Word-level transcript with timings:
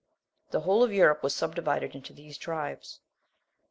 The 0.49 0.61
whole 0.61 0.81
of 0.81 0.91
Europe 0.91 1.21
was 1.21 1.35
subdivided 1.35 1.93
into 1.93 2.11
these 2.11 2.35
tribes. 2.39 3.01